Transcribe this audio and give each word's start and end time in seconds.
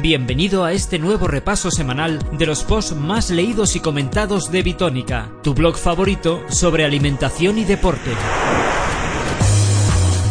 Bienvenido 0.00 0.64
a 0.64 0.72
este 0.72 1.00
nuevo 1.00 1.26
repaso 1.26 1.72
semanal 1.72 2.20
de 2.38 2.46
los 2.46 2.62
posts 2.62 2.94
más 2.94 3.30
leídos 3.30 3.74
y 3.74 3.80
comentados 3.80 4.52
de 4.52 4.62
Bitónica, 4.62 5.28
tu 5.42 5.54
blog 5.54 5.76
favorito 5.76 6.40
sobre 6.48 6.84
alimentación 6.84 7.58
y 7.58 7.64
deporte. 7.64 8.12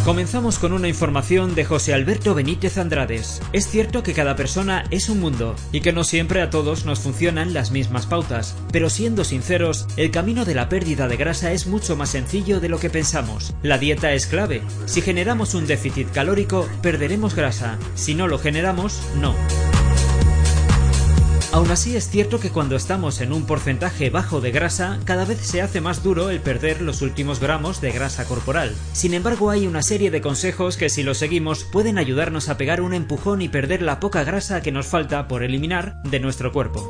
Comenzamos 0.07 0.57
con 0.57 0.71
una 0.71 0.87
información 0.87 1.53
de 1.53 1.65
José 1.65 1.93
Alberto 1.93 2.33
Benítez 2.33 2.77
Andrades. 2.77 3.41
Es 3.51 3.67
cierto 3.67 4.03
que 4.03 4.13
cada 4.13 4.37
persona 4.37 4.85
es 4.89 5.09
un 5.09 5.19
mundo 5.19 5.53
y 5.73 5.81
que 5.81 5.91
no 5.91 6.05
siempre 6.05 6.41
a 6.41 6.49
todos 6.49 6.85
nos 6.85 7.01
funcionan 7.01 7.53
las 7.53 7.71
mismas 7.71 8.05
pautas, 8.05 8.55
pero 8.71 8.89
siendo 8.89 9.25
sinceros, 9.25 9.85
el 9.97 10.09
camino 10.09 10.45
de 10.45 10.55
la 10.55 10.69
pérdida 10.69 11.09
de 11.09 11.17
grasa 11.17 11.51
es 11.51 11.67
mucho 11.67 11.97
más 11.97 12.11
sencillo 12.11 12.61
de 12.61 12.69
lo 12.69 12.79
que 12.79 12.89
pensamos. 12.89 13.53
La 13.63 13.79
dieta 13.79 14.13
es 14.13 14.27
clave. 14.27 14.61
Si 14.85 15.01
generamos 15.01 15.53
un 15.55 15.67
déficit 15.67 16.09
calórico, 16.09 16.69
perderemos 16.81 17.35
grasa. 17.35 17.77
Si 17.95 18.15
no 18.15 18.27
lo 18.27 18.39
generamos, 18.39 19.01
no. 19.19 19.35
Aún 21.57 21.71
así 21.71 21.95
es 21.95 22.07
cierto 22.07 22.39
que 22.39 22.51
cuando 22.51 22.75
estamos 22.75 23.19
en 23.19 23.33
un 23.33 23.47
porcentaje 23.47 24.11
bajo 24.11 24.41
de 24.41 24.51
grasa, 24.51 24.99
cada 25.05 25.25
vez 25.25 25.39
se 25.39 25.63
hace 25.63 25.81
más 25.81 26.03
duro 26.03 26.29
el 26.29 26.39
perder 26.39 26.83
los 26.83 27.01
últimos 27.01 27.39
gramos 27.39 27.81
de 27.81 27.91
grasa 27.91 28.25
corporal. 28.25 28.75
Sin 28.93 29.15
embargo, 29.15 29.49
hay 29.49 29.65
una 29.65 29.81
serie 29.81 30.11
de 30.11 30.21
consejos 30.21 30.77
que 30.77 30.89
si 30.89 31.01
los 31.01 31.17
seguimos 31.17 31.63
pueden 31.63 31.97
ayudarnos 31.97 32.49
a 32.49 32.57
pegar 32.57 32.79
un 32.79 32.93
empujón 32.93 33.41
y 33.41 33.49
perder 33.49 33.81
la 33.81 33.99
poca 33.99 34.23
grasa 34.23 34.61
que 34.61 34.71
nos 34.71 34.85
falta 34.85 35.27
por 35.27 35.41
eliminar 35.41 35.99
de 36.03 36.19
nuestro 36.19 36.51
cuerpo. 36.53 36.87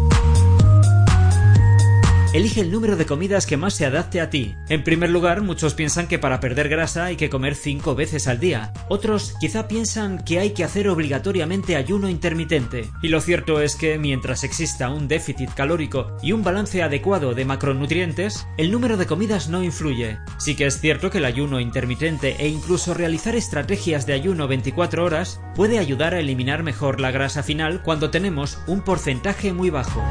Elige 2.34 2.60
el 2.60 2.72
número 2.72 2.98
de 2.98 3.06
comidas 3.06 3.46
que 3.46 3.56
más 3.56 3.74
se 3.74 3.86
adapte 3.86 4.20
a 4.20 4.30
ti. 4.30 4.56
En 4.68 4.84
primer 4.84 5.10
lugar, 5.10 5.42
muchos 5.42 5.74
piensan 5.74 6.08
que 6.08 6.20
para 6.20 6.42
perder 6.42 6.68
grasa 6.68 7.06
hay 7.06 7.16
que 7.16 7.30
comer 7.30 7.56
5 7.56 7.96
veces 7.96 8.28
al 8.28 8.40
día. 8.40 8.74
Otros 8.90 9.34
quizá 9.40 9.70
piensan 9.70 10.24
que 10.26 10.40
hay 10.40 10.52
que 10.52 10.66
hacer 10.66 10.90
obligatoriamente 10.90 11.78
ayuno 11.78 12.10
intermitente. 12.10 12.90
Y 13.02 13.08
lo 13.08 13.22
cierto 13.22 13.62
es 13.62 13.76
que 13.76 13.98
mientras 13.98 14.44
exista 14.44 14.90
un 14.90 15.08
déficit 15.08 15.54
calórico 15.54 16.18
y 16.22 16.34
un 16.34 16.44
balance 16.44 16.84
adecuado 16.84 17.34
de 17.34 17.46
macronutrientes, 17.46 18.46
el 18.58 18.72
número 18.72 18.98
de 18.98 19.06
comidas 19.06 19.48
no 19.48 19.64
influye. 19.64 20.20
Sí 20.38 20.56
que 20.56 20.66
es 20.66 20.82
cierto 20.82 21.10
que 21.10 21.20
el 21.20 21.26
ayuno 21.26 21.62
intermitente 21.62 22.36
e 22.40 22.50
incluso 22.50 22.94
realizar 22.94 23.36
estrategias 23.36 24.06
de 24.06 24.14
ayuno 24.14 24.50
24 24.50 25.06
horas 25.06 25.40
puede 25.56 25.80
ayudar 25.80 26.14
a 26.14 26.20
eliminar 26.20 26.62
mejor 26.62 27.00
la 27.00 27.12
grasa 27.12 27.42
final 27.42 27.82
cuando 27.84 28.10
tenemos 28.10 28.60
un 28.68 28.82
porcentaje 28.82 29.54
muy 29.54 29.70
bajo. 29.70 30.04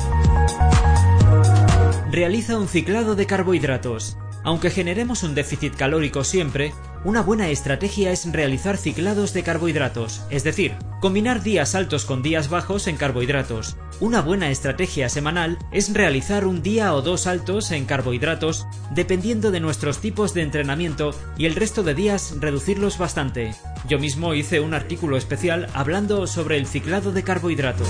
Realiza 2.11 2.57
un 2.57 2.69
ciclado 2.69 3.17
de 3.17 3.27
carbohidratos. 3.27 4.17
Aunque 4.45 4.71
generemos 4.71 5.25
un 5.25 5.35
déficit 5.35 5.75
calórico 5.75 6.23
siempre, 6.23 6.73
una 7.05 7.21
buena 7.21 7.49
estrategia 7.49 8.13
es 8.13 8.31
realizar 8.31 8.77
ciclados 8.77 9.33
de 9.33 9.43
carbohidratos, 9.43 10.23
es 10.31 10.45
decir, 10.45 10.77
combinar 11.01 11.43
días 11.43 11.75
altos 11.75 12.05
con 12.05 12.23
días 12.23 12.49
bajos 12.49 12.87
en 12.87 12.97
carbohidratos. 12.97 13.77
Una 13.99 14.23
buena 14.23 14.51
estrategia 14.53 15.09
semanal 15.09 15.59
es 15.73 15.93
realizar 15.93 16.47
un 16.47 16.63
día 16.63 16.95
o 16.95 17.03
dos 17.03 17.27
altos 17.27 17.73
en 17.73 17.87
carbohidratos 17.87 18.69
dependiendo 18.95 19.51
de 19.51 19.59
nuestros 19.59 19.99
tipos 19.99 20.33
de 20.33 20.43
entrenamiento 20.43 21.11
y 21.37 21.47
el 21.47 21.57
resto 21.57 21.83
de 21.83 21.95
días 21.95 22.37
reducirlos 22.39 22.99
bastante. 22.99 23.53
Yo 23.89 23.99
mismo 23.99 24.33
hice 24.35 24.61
un 24.61 24.75
artículo 24.75 25.17
especial 25.17 25.67
hablando 25.75 26.29
sobre 26.29 26.57
el 26.57 26.67
ciclado 26.67 27.11
de 27.11 27.25
carbohidratos. 27.25 27.89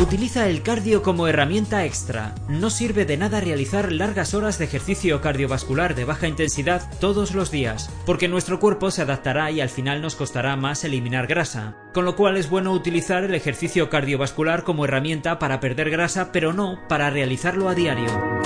Utiliza 0.00 0.48
el 0.48 0.62
cardio 0.62 1.02
como 1.02 1.26
herramienta 1.26 1.84
extra. 1.84 2.32
No 2.48 2.70
sirve 2.70 3.04
de 3.04 3.16
nada 3.16 3.40
realizar 3.40 3.90
largas 3.90 4.32
horas 4.32 4.56
de 4.56 4.64
ejercicio 4.64 5.20
cardiovascular 5.20 5.96
de 5.96 6.04
baja 6.04 6.28
intensidad 6.28 6.88
todos 7.00 7.34
los 7.34 7.50
días, 7.50 7.90
porque 8.06 8.28
nuestro 8.28 8.60
cuerpo 8.60 8.92
se 8.92 9.02
adaptará 9.02 9.50
y 9.50 9.60
al 9.60 9.70
final 9.70 10.00
nos 10.00 10.14
costará 10.14 10.54
más 10.54 10.84
eliminar 10.84 11.26
grasa. 11.26 11.74
Con 11.92 12.04
lo 12.04 12.14
cual 12.14 12.36
es 12.36 12.48
bueno 12.48 12.72
utilizar 12.72 13.24
el 13.24 13.34
ejercicio 13.34 13.90
cardiovascular 13.90 14.62
como 14.62 14.84
herramienta 14.84 15.40
para 15.40 15.58
perder 15.58 15.90
grasa, 15.90 16.30
pero 16.30 16.52
no 16.52 16.78
para 16.88 17.10
realizarlo 17.10 17.68
a 17.68 17.74
diario. 17.74 18.37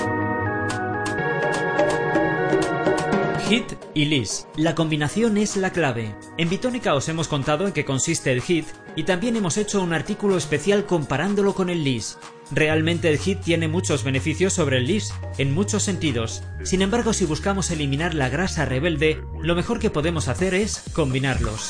HIT 3.53 3.75
y 3.93 4.07
LIS. 4.07 4.47
La 4.57 4.75
combinación 4.75 5.37
es 5.37 5.59
la 5.59 5.73
clave. 5.73 6.15
En 6.39 6.49
Bitónica 6.49 6.95
os 6.95 7.11
hemos 7.11 7.29
contado 7.29 7.67
en 7.67 7.75
qué 7.75 7.85
consiste 7.85 8.33
el 8.33 8.41
HIT 8.41 8.65
y 8.97 9.03
también 9.03 9.37
hemos 9.37 9.59
hecho 9.59 9.83
un 9.83 9.93
artículo 9.93 10.39
especial 10.39 10.87
comparándolo 10.87 11.55
con 11.55 11.69
el 11.69 11.85
LIS. 11.85 12.17
Realmente 12.51 13.11
el 13.11 13.21
HIT 13.23 13.43
tiene 13.43 13.69
muchos 13.69 14.05
beneficios 14.05 14.55
sobre 14.55 14.79
el 14.79 14.87
LIS, 14.87 15.12
en 15.37 15.53
muchos 15.53 15.83
sentidos. 15.83 16.43
Sin 16.62 16.81
embargo, 16.81 17.12
si 17.12 17.27
buscamos 17.27 17.71
eliminar 17.71 18.15
la 18.15 18.31
grasa 18.31 18.65
rebelde, 18.65 19.23
lo 19.39 19.55
mejor 19.55 19.81
que 19.81 19.91
podemos 19.91 20.29
hacer 20.29 20.55
es 20.55 20.83
combinarlos. 20.95 21.69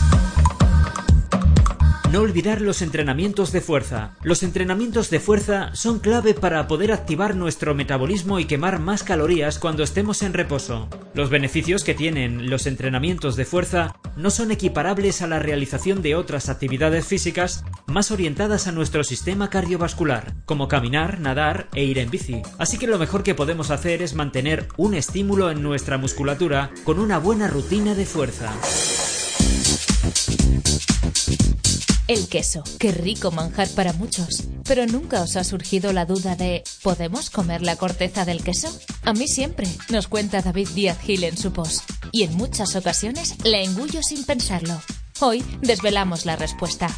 No 2.13 2.21
olvidar 2.21 2.61
los 2.61 2.83
entrenamientos 2.83 3.53
de 3.53 3.63
fuerza. 3.63 4.17
Los 4.23 4.43
entrenamientos 4.43 5.09
de 5.09 5.19
fuerza 5.19 5.71
son 5.75 5.99
clave 5.99 6.35
para 6.35 6.69
poder 6.69 6.93
activar 6.93 7.35
nuestro 7.35 7.75
metabolismo 7.75 8.39
y 8.39 8.45
quemar 8.45 8.81
más 8.81 9.03
calorías 9.03 9.59
cuando 9.59 9.83
estemos 9.83 10.21
en 10.21 10.35
reposo. 10.35 10.91
Los 11.15 11.31
beneficios 11.31 11.85
que 11.85 11.95
tienen 11.95 12.51
los 12.51 12.67
entrenamientos 12.67 13.35
de 13.37 13.47
fuerza 13.47 13.97
no 14.15 14.31
son 14.31 14.51
equiparables 14.51 15.23
a 15.23 15.27
la 15.27 15.39
realización 15.39 16.03
de 16.03 16.15
otras 16.15 16.51
actividades 16.51 17.07
físicas 17.07 17.65
más 17.87 18.11
orientadas 18.11 18.67
a 18.67 18.73
nuestro 18.73 19.05
sistema 19.05 19.49
cardiovascular, 19.49 20.35
como 20.45 20.69
caminar, 20.69 21.19
nadar 21.19 21.69
e 21.75 21.85
ir 21.85 21.99
en 21.99 22.11
bici. 22.11 22.43
Así 22.59 22.77
que 22.77 22.89
lo 22.89 22.99
mejor 22.99 23.23
que 23.23 23.35
podemos 23.35 23.71
hacer 23.71 24.03
es 24.03 24.15
mantener 24.15 24.69
un 24.77 24.93
estímulo 24.93 25.51
en 25.51 25.63
nuestra 25.63 25.97
musculatura 25.97 26.73
con 26.85 26.99
una 26.99 27.17
buena 27.17 27.49
rutina 27.49 27.95
de 27.95 28.05
fuerza. 28.05 28.53
El 32.09 32.29
queso, 32.29 32.65
qué 32.81 32.91
rico 32.91 33.31
manjar 33.31 33.69
para 33.71 33.93
muchos. 33.93 34.45
Pero 34.65 34.87
nunca 34.87 35.23
os 35.23 35.37
ha 35.37 35.45
surgido 35.45 35.93
la 35.93 36.05
duda 36.05 36.35
de 36.35 36.65
¿podemos 36.83 37.31
comer 37.31 37.63
la 37.63 37.77
corteza 37.77 38.25
del 38.25 38.43
queso? 38.43 38.77
A 39.05 39.13
mí 39.13 39.29
siempre, 39.29 39.69
nos 39.89 40.09
cuenta 40.09 40.43
David 40.43 40.69
Díaz 40.71 40.99
Gil 41.01 41.23
en 41.25 41.37
su 41.37 41.53
post. 41.53 41.89
Y 42.11 42.25
en 42.25 42.35
muchas 42.35 42.75
ocasiones 42.75 43.35
la 43.45 43.61
engullo 43.61 44.03
sin 44.03 44.25
pensarlo. 44.25 44.81
Hoy 45.21 45.45
desvelamos 45.61 46.27
la 46.27 46.35
respuesta. 46.35 46.89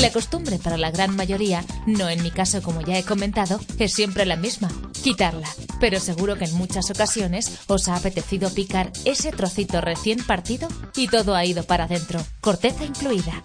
La 0.00 0.10
costumbre 0.12 0.58
para 0.58 0.76
la 0.76 0.90
gran 0.90 1.16
mayoría, 1.16 1.64
no 1.86 2.08
en 2.08 2.22
mi 2.22 2.30
caso 2.30 2.60
como 2.60 2.82
ya 2.82 2.98
he 2.98 3.04
comentado, 3.04 3.60
es 3.78 3.92
siempre 3.92 4.26
la 4.26 4.36
misma, 4.36 4.68
quitarla. 5.02 5.48
Pero 5.80 6.00
seguro 6.00 6.36
que 6.36 6.44
en 6.44 6.54
muchas 6.54 6.90
ocasiones 6.90 7.60
os 7.66 7.88
ha 7.88 7.96
apetecido 7.96 8.52
picar 8.54 8.92
ese 9.04 9.32
trocito 9.32 9.80
recién 9.80 10.24
partido 10.24 10.68
y 10.96 11.08
todo 11.08 11.34
ha 11.34 11.44
ido 11.44 11.64
para 11.64 11.84
adentro, 11.84 12.24
corteza 12.40 12.84
incluida. 12.84 13.42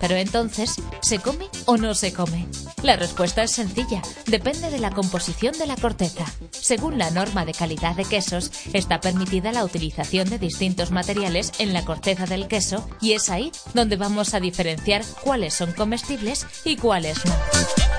Pero 0.00 0.16
entonces, 0.16 0.76
¿se 1.02 1.18
come 1.18 1.48
o 1.66 1.76
no 1.76 1.94
se 1.94 2.12
come? 2.12 2.46
La 2.82 2.96
respuesta 2.96 3.42
es 3.42 3.50
sencilla, 3.50 4.00
depende 4.26 4.70
de 4.70 4.78
la 4.78 4.90
composición 4.90 5.56
de 5.58 5.66
la 5.66 5.76
corteza. 5.76 6.24
Según 6.50 6.96
la 6.96 7.10
norma 7.10 7.44
de 7.44 7.52
calidad 7.52 7.94
de 7.94 8.04
quesos, 8.04 8.50
está 8.72 9.00
permitida 9.00 9.52
la 9.52 9.64
utilización 9.64 10.30
de 10.30 10.38
distintos 10.38 10.90
materiales 10.90 11.52
en 11.58 11.74
la 11.74 11.84
corteza 11.84 12.24
del 12.24 12.48
queso 12.48 12.88
y 13.00 13.12
es 13.12 13.28
ahí 13.28 13.52
donde 13.74 13.96
vamos 13.96 14.32
a 14.32 14.40
diferenciar 14.40 15.04
cuáles 15.22 15.52
son 15.54 15.72
comestibles 15.72 16.46
y 16.64 16.76
cuáles 16.76 17.22
no. 17.26 17.89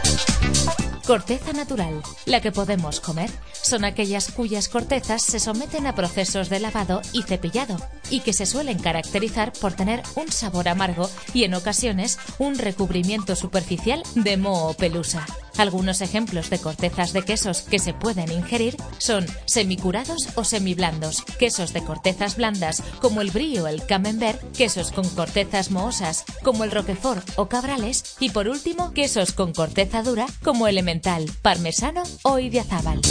Corteza 1.06 1.52
natural, 1.52 2.02
la 2.26 2.42
que 2.42 2.52
podemos 2.52 3.00
comer, 3.00 3.30
son 3.54 3.86
aquellas 3.86 4.32
cuyas 4.32 4.70
cortezas 4.70 5.24
se 5.24 5.40
someten 5.40 5.88
a 5.88 5.96
procesos 5.96 6.50
de 6.50 6.60
lavado 6.60 7.02
y 7.12 7.24
cepillado 7.24 7.78
y 8.10 8.20
que 8.20 8.34
se 8.34 8.46
suelen 8.46 8.78
caracterizar 8.78 9.52
por 9.54 9.74
tener 9.74 10.04
un 10.16 10.32
sabor 10.32 10.70
amargo 10.70 11.10
y 11.34 11.44
en 11.44 11.56
ocasiones 11.56 12.20
un 12.38 12.58
recubrimiento 12.58 13.36
superficial 13.36 14.04
de 14.16 14.38
moho 14.38 14.70
o 14.70 14.74
pelusa. 14.76 15.26
Algunos 15.58 16.02
ejemplos 16.02 16.50
de 16.50 16.60
cortezas 16.60 17.14
de 17.14 17.24
quesos 17.24 17.62
que 17.62 17.80
se 17.80 17.94
pueden 17.94 18.32
ingerir 18.32 18.78
son 18.98 19.26
semicurados 19.46 20.30
o 20.36 20.44
semiblandos, 20.44 21.24
quesos 21.40 21.74
de 21.74 21.84
cortezas 21.84 22.36
blandas 22.36 22.82
como 23.00 23.22
el 23.22 23.32
brie 23.32 23.62
o 23.62 23.68
el 23.68 23.86
camembert, 23.86 24.42
quesos 24.56 24.92
con 24.92 25.08
cortezas 25.10 25.72
mohosas 25.72 26.24
como 26.44 26.64
el 26.64 26.72
roquefort 26.72 27.28
o 27.36 27.48
cabrales 27.48 28.16
y 28.20 28.30
por 28.30 28.48
último 28.48 28.94
quesos 28.94 29.34
con 29.34 29.54
corteza 29.54 30.04
dura 30.04 30.26
como 30.44 30.68
el 30.68 30.78
emmental, 30.78 31.30
parmesano 31.42 32.04
o 32.24 32.40
idiazábal. 32.40 33.02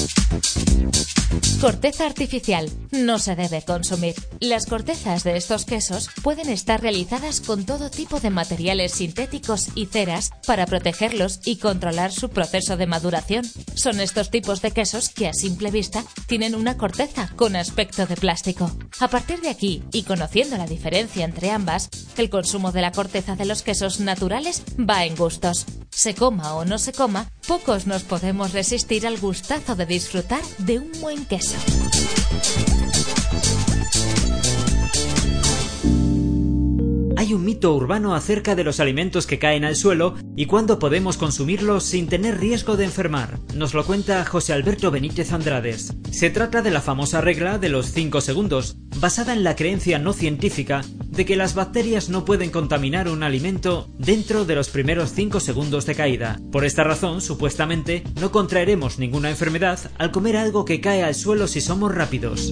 Corteza 1.60 2.06
artificial 2.06 2.70
no 2.90 3.18
se 3.18 3.36
debe 3.36 3.62
consumir. 3.62 4.14
Las 4.40 4.64
cortezas 4.64 5.24
de 5.24 5.36
estos 5.36 5.66
quesos 5.66 6.08
pueden 6.22 6.48
estar 6.48 6.80
realizadas 6.80 7.42
con 7.42 7.66
todo 7.66 7.90
tipo 7.90 8.18
de 8.18 8.30
materiales 8.30 8.92
sintéticos 8.92 9.68
y 9.74 9.84
ceras 9.86 10.30
para 10.46 10.64
protegerlos 10.64 11.40
y 11.44 11.56
controlar 11.56 12.12
su 12.12 12.29
proceso 12.30 12.76
de 12.76 12.86
maduración. 12.86 13.44
Son 13.74 14.00
estos 14.00 14.30
tipos 14.30 14.62
de 14.62 14.70
quesos 14.70 15.08
que 15.08 15.28
a 15.28 15.32
simple 15.32 15.70
vista 15.70 16.04
tienen 16.26 16.54
una 16.54 16.76
corteza 16.76 17.30
con 17.36 17.56
aspecto 17.56 18.06
de 18.06 18.16
plástico. 18.16 18.70
A 19.00 19.08
partir 19.08 19.40
de 19.40 19.50
aquí, 19.50 19.82
y 19.92 20.04
conociendo 20.04 20.56
la 20.56 20.66
diferencia 20.66 21.24
entre 21.24 21.50
ambas, 21.50 21.90
el 22.16 22.30
consumo 22.30 22.72
de 22.72 22.82
la 22.82 22.92
corteza 22.92 23.36
de 23.36 23.44
los 23.44 23.62
quesos 23.62 24.00
naturales 24.00 24.62
va 24.78 25.04
en 25.04 25.16
gustos. 25.16 25.66
Se 25.90 26.14
coma 26.14 26.54
o 26.54 26.64
no 26.64 26.78
se 26.78 26.92
coma, 26.92 27.30
pocos 27.46 27.86
nos 27.86 28.02
podemos 28.02 28.52
resistir 28.52 29.06
al 29.06 29.18
gustazo 29.18 29.74
de 29.74 29.86
disfrutar 29.86 30.42
de 30.58 30.78
un 30.78 30.92
buen 31.00 31.24
queso. 31.26 31.56
Hay 37.20 37.34
un 37.34 37.44
mito 37.44 37.74
urbano 37.74 38.14
acerca 38.14 38.54
de 38.54 38.64
los 38.64 38.80
alimentos 38.80 39.26
que 39.26 39.38
caen 39.38 39.66
al 39.66 39.76
suelo 39.76 40.14
y 40.36 40.46
cuándo 40.46 40.78
podemos 40.78 41.18
consumirlos 41.18 41.84
sin 41.84 42.08
tener 42.08 42.40
riesgo 42.40 42.78
de 42.78 42.86
enfermar. 42.86 43.38
Nos 43.54 43.74
lo 43.74 43.84
cuenta 43.84 44.24
José 44.24 44.54
Alberto 44.54 44.90
Benítez 44.90 45.30
Andrades. 45.34 45.92
Se 46.10 46.30
trata 46.30 46.62
de 46.62 46.70
la 46.70 46.80
famosa 46.80 47.20
regla 47.20 47.58
de 47.58 47.68
los 47.68 47.92
5 47.92 48.22
segundos, 48.22 48.78
basada 49.00 49.34
en 49.34 49.44
la 49.44 49.54
creencia 49.54 49.98
no 49.98 50.14
científica 50.14 50.80
de 51.10 51.26
que 51.26 51.36
las 51.36 51.54
bacterias 51.54 52.08
no 52.08 52.24
pueden 52.24 52.48
contaminar 52.48 53.06
un 53.06 53.22
alimento 53.22 53.86
dentro 53.98 54.46
de 54.46 54.54
los 54.54 54.70
primeros 54.70 55.12
5 55.12 55.40
segundos 55.40 55.84
de 55.84 55.94
caída. 55.94 56.40
Por 56.50 56.64
esta 56.64 56.84
razón, 56.84 57.20
supuestamente, 57.20 58.02
no 58.18 58.32
contraeremos 58.32 58.98
ninguna 58.98 59.28
enfermedad 59.28 59.78
al 59.98 60.10
comer 60.10 60.38
algo 60.38 60.64
que 60.64 60.80
cae 60.80 61.02
al 61.02 61.14
suelo 61.14 61.48
si 61.48 61.60
somos 61.60 61.94
rápidos. 61.94 62.50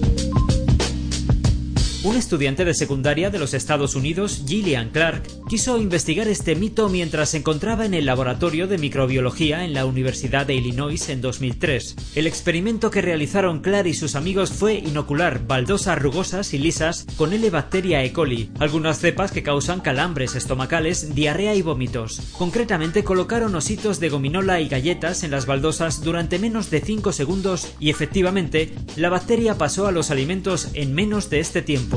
Un 2.01 2.15
estudiante 2.15 2.63
de 2.63 2.73
secundaria 2.73 3.29
de 3.29 3.39
los 3.39 3.53
Estados 3.53 3.93
Unidos, 3.93 4.43
Gillian 4.47 4.89
Clark, 4.91 5.21
quiso 5.49 5.77
investigar 5.77 6.29
este 6.29 6.55
mito 6.55 6.87
mientras 6.87 7.31
se 7.31 7.37
encontraba 7.37 7.85
en 7.85 7.93
el 7.93 8.05
laboratorio 8.05 8.67
de 8.67 8.77
microbiología 8.77 9.65
en 9.65 9.73
la 9.73 9.85
Universidad 9.85 10.45
de 10.45 10.55
Illinois 10.55 11.09
en 11.09 11.19
2003. 11.19 11.97
El 12.15 12.25
experimento 12.25 12.89
que 12.89 13.01
realizaron 13.01 13.59
Clark 13.59 13.87
y 13.87 13.93
sus 13.93 14.15
amigos 14.15 14.49
fue 14.49 14.75
inocular 14.75 15.45
baldosas 15.45 16.01
rugosas 16.01 16.53
y 16.53 16.59
lisas 16.59 17.05
con 17.17 17.33
L-Bacteria 17.33 18.01
E. 18.01 18.13
coli, 18.13 18.49
algunas 18.59 18.99
cepas 18.99 19.33
que 19.33 19.43
causan 19.43 19.81
calambres 19.81 20.35
estomacales, 20.35 21.13
diarrea 21.15 21.53
y 21.53 21.61
vómitos. 21.61 22.21
Concretamente 22.37 23.03
colocaron 23.03 23.53
ositos 23.55 23.99
de 23.99 24.07
gominola 24.07 24.61
y 24.61 24.69
galletas 24.69 25.25
en 25.25 25.31
las 25.31 25.45
baldosas 25.45 26.01
durante 26.01 26.39
menos 26.39 26.69
de 26.69 26.79
5 26.79 27.11
segundos 27.11 27.73
y 27.77 27.89
efectivamente 27.89 28.73
la 28.95 29.09
bacteria 29.09 29.57
pasó 29.57 29.85
a 29.85 29.91
los 29.91 30.11
alimentos 30.11 30.69
en 30.75 30.93
menos 30.93 31.29
de 31.29 31.41
este 31.41 31.61
tiempo. 31.61 31.88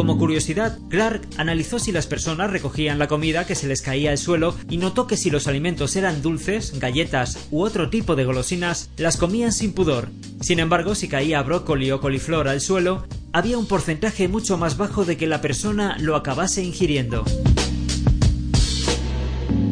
Como 0.00 0.16
curiosidad, 0.16 0.78
Clark 0.88 1.28
analizó 1.36 1.78
si 1.78 1.92
las 1.92 2.06
personas 2.06 2.50
recogían 2.50 2.98
la 2.98 3.06
comida 3.06 3.46
que 3.46 3.54
se 3.54 3.68
les 3.68 3.82
caía 3.82 4.12
al 4.12 4.18
suelo 4.18 4.54
y 4.70 4.78
notó 4.78 5.06
que 5.06 5.18
si 5.18 5.28
los 5.28 5.46
alimentos 5.46 5.94
eran 5.94 6.22
dulces, 6.22 6.78
galletas 6.80 7.48
u 7.50 7.62
otro 7.62 7.90
tipo 7.90 8.16
de 8.16 8.24
golosinas, 8.24 8.88
las 8.96 9.18
comían 9.18 9.52
sin 9.52 9.74
pudor. 9.74 10.08
Sin 10.40 10.58
embargo, 10.58 10.94
si 10.94 11.06
caía 11.06 11.42
brócoli 11.42 11.90
o 11.90 12.00
coliflor 12.00 12.48
al 12.48 12.62
suelo, 12.62 13.04
había 13.34 13.58
un 13.58 13.66
porcentaje 13.66 14.26
mucho 14.26 14.56
más 14.56 14.78
bajo 14.78 15.04
de 15.04 15.18
que 15.18 15.26
la 15.26 15.42
persona 15.42 15.98
lo 15.98 16.16
acabase 16.16 16.64
ingiriendo. 16.64 17.24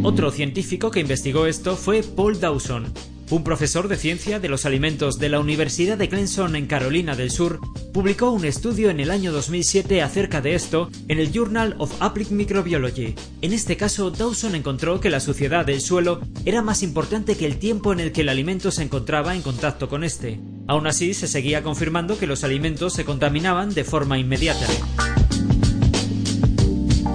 Otro 0.02 0.31
científico 0.31 0.91
que 0.91 1.00
investigó 1.00 1.46
esto 1.46 1.75
fue 1.75 2.02
Paul 2.02 2.38
Dawson, 2.38 2.93
un 3.31 3.45
profesor 3.45 3.89
de 3.89 3.97
ciencia 3.97 4.41
de 4.41 4.49
los 4.49 4.65
alimentos 4.65 5.19
de 5.19 5.29
la 5.29 5.41
Universidad 5.41 5.99
de 5.99 6.09
Clemson 6.09 6.57
en 6.57 6.67
Carolina 6.67 7.15
del 7.15 7.31
Sur, 7.31 7.61
publicó 7.93 8.31
un 8.31 8.45
estudio 8.45 8.91
en 8.91 9.01
el 9.01 9.11
año 9.11 9.33
2007 9.33 10.03
acerca 10.03 10.41
de 10.41 10.55
esto 10.55 10.91
en 11.09 11.19
el 11.19 11.33
Journal 11.33 11.75
of 11.79 11.93
Applied 12.01 12.31
Microbiology. 12.31 13.15
En 13.43 13.53
este 13.53 13.77
caso, 13.77 14.11
Dawson 14.11 14.55
encontró 14.55 15.01
que 15.01 15.11
la 15.11 15.21
suciedad 15.21 15.67
del 15.67 15.81
suelo 15.81 16.21
era 16.45 16.63
más 16.63 16.83
importante 16.83 17.37
que 17.37 17.47
el 17.47 17.59
tiempo 17.59 17.93
en 17.93 18.01
el 18.01 18.13
que 18.13 18.23
el 18.23 18.29
alimento 18.29 18.71
se 18.71 18.83
encontraba 18.83 19.35
en 19.35 19.43
contacto 19.43 19.89
con 19.89 20.05
este. 20.05 20.41
Aún 20.67 20.87
así, 20.87 21.15
se 21.15 21.29
seguía 21.29 21.63
confirmando 21.63 22.19
que 22.19 22.27
los 22.27 22.45
alimentos 22.45 22.93
se 22.95 23.05
contaminaban 23.05 23.75
de 23.75 23.85
forma 23.85 24.19
inmediata. 24.19 24.67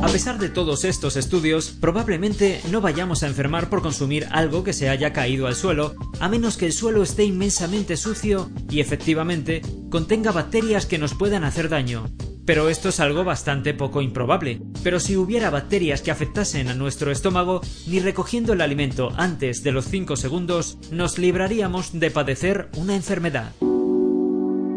A 0.03 0.07
pesar 0.07 0.37
de 0.37 0.49
todos 0.49 0.83
estos 0.83 1.15
estudios, 1.15 1.69
probablemente 1.79 2.59
no 2.69 2.81
vayamos 2.81 3.23
a 3.23 3.27
enfermar 3.27 3.69
por 3.69 3.81
consumir 3.81 4.27
algo 4.31 4.65
que 4.65 4.73
se 4.73 4.89
haya 4.89 5.13
caído 5.13 5.47
al 5.47 5.55
suelo, 5.55 5.95
a 6.19 6.27
menos 6.27 6.57
que 6.57 6.65
el 6.65 6.73
suelo 6.73 7.03
esté 7.03 7.23
inmensamente 7.23 7.95
sucio 7.95 8.51
y 8.69 8.81
efectivamente 8.81 9.61
contenga 9.89 10.33
bacterias 10.33 10.85
que 10.85 10.97
nos 10.97 11.13
puedan 11.13 11.45
hacer 11.45 11.69
daño. 11.69 12.11
Pero 12.45 12.67
esto 12.67 12.89
es 12.89 12.99
algo 12.99 13.23
bastante 13.23 13.73
poco 13.73 14.01
improbable. 14.01 14.61
Pero 14.83 14.99
si 14.99 15.15
hubiera 15.15 15.49
bacterias 15.49 16.01
que 16.01 16.11
afectasen 16.11 16.67
a 16.67 16.73
nuestro 16.73 17.09
estómago, 17.09 17.61
ni 17.87 18.01
recogiendo 18.01 18.51
el 18.51 18.59
alimento 18.59 19.13
antes 19.15 19.63
de 19.63 19.71
los 19.71 19.85
5 19.85 20.17
segundos, 20.17 20.79
nos 20.91 21.17
libraríamos 21.17 21.97
de 21.97 22.11
padecer 22.11 22.69
una 22.75 22.97
enfermedad. 22.97 23.53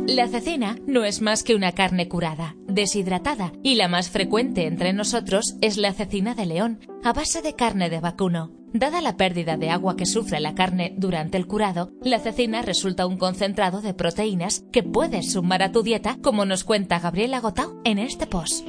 La 0.09 0.29
cecina 0.29 0.79
no 0.87 1.05
es 1.05 1.21
más 1.21 1.43
que 1.43 1.57
una 1.57 1.73
carne 1.73 2.09
curada, 2.09 2.55
deshidratada, 2.69 3.53
y 3.65 3.75
la 3.75 3.89
más 3.89 4.09
frecuente 4.09 4.67
entre 4.67 4.93
nosotros 4.93 5.57
es 5.61 5.77
la 5.79 5.93
cecina 5.93 6.37
de 6.37 6.47
león, 6.47 6.79
a 7.03 7.13
base 7.13 7.43
de 7.43 7.55
carne 7.55 7.91
de 7.91 7.99
vacuno. 7.99 8.53
Dada 8.73 9.01
la 9.01 9.17
pérdida 9.17 9.57
de 9.57 9.71
agua 9.71 9.97
que 9.97 10.07
sufre 10.07 10.39
la 10.39 10.55
carne 10.55 10.95
durante 10.97 11.39
el 11.39 11.49
curado, 11.49 11.91
la 12.03 12.21
cecina 12.21 12.63
resulta 12.63 13.07
un 13.07 13.17
concentrado 13.17 13.81
de 13.81 13.95
proteínas 13.95 14.65
que 14.71 14.85
puedes 14.85 15.33
sumar 15.33 15.63
a 15.65 15.73
tu 15.73 15.83
dieta, 15.83 16.19
como 16.23 16.45
nos 16.45 16.63
cuenta 16.63 17.01
Gabriela 17.01 17.41
Gotau 17.41 17.81
en 17.85 17.99
este 17.99 18.29
post. 18.29 18.65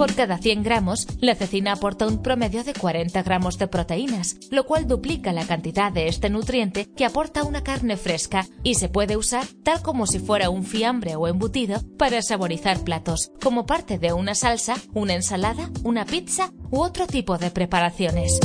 Por 0.00 0.14
cada 0.14 0.38
100 0.38 0.62
gramos, 0.62 1.06
la 1.20 1.34
cecina 1.34 1.72
aporta 1.72 2.06
un 2.06 2.22
promedio 2.22 2.64
de 2.64 2.72
40 2.72 3.22
gramos 3.22 3.58
de 3.58 3.68
proteínas, 3.68 4.38
lo 4.50 4.64
cual 4.64 4.88
duplica 4.88 5.34
la 5.34 5.44
cantidad 5.44 5.92
de 5.92 6.08
este 6.08 6.30
nutriente 6.30 6.86
que 6.96 7.04
aporta 7.04 7.44
una 7.44 7.62
carne 7.62 7.98
fresca 7.98 8.46
y 8.62 8.76
se 8.76 8.88
puede 8.88 9.18
usar 9.18 9.44
tal 9.62 9.82
como 9.82 10.06
si 10.06 10.18
fuera 10.18 10.48
un 10.48 10.64
fiambre 10.64 11.16
o 11.16 11.28
embutido 11.28 11.82
para 11.98 12.22
saborizar 12.22 12.82
platos, 12.82 13.30
como 13.42 13.66
parte 13.66 13.98
de 13.98 14.14
una 14.14 14.34
salsa, 14.34 14.76
una 14.94 15.12
ensalada, 15.12 15.68
una 15.82 16.06
pizza 16.06 16.50
u 16.70 16.80
otro 16.80 17.06
tipo 17.06 17.36
de 17.36 17.50
preparaciones. 17.50 18.40